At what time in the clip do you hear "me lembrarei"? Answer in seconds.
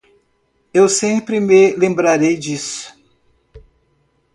1.39-2.35